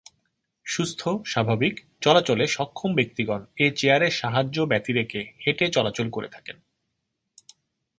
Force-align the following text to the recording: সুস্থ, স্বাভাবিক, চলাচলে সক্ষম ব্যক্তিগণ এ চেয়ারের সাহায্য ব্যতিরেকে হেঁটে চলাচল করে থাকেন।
সুস্থ, 0.65 1.01
স্বাভাবিক, 1.25 1.75
চলাচলে 2.01 2.47
সক্ষম 2.47 2.95
ব্যক্তিগণ 2.95 3.41
এ 3.57 3.67
চেয়ারের 3.75 4.11
সাহায্য 4.11 4.57
ব্যতিরেকে 4.61 5.19
হেঁটে 5.45 5.65
চলাচল 5.67 6.09
করে 6.09 6.27
থাকেন। 6.27 6.57